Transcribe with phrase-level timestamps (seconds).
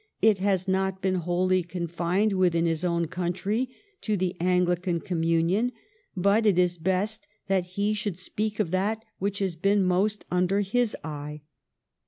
[0.19, 3.69] It has not been wholly confined within his own country
[4.01, 5.71] to the Anglican communion,
[6.17, 10.61] but it is best that he should speak of that which has been most under
[10.61, 11.41] his eye.